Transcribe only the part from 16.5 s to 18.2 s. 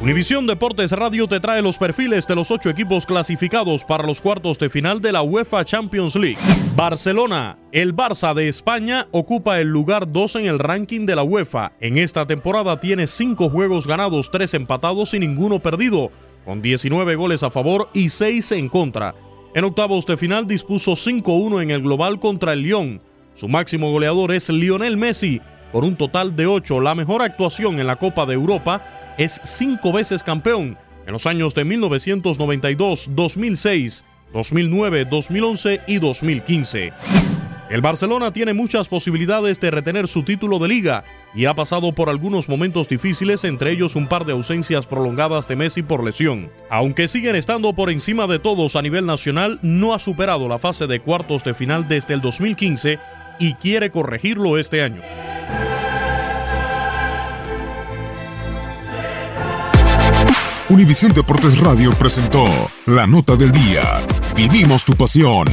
19 goles a favor y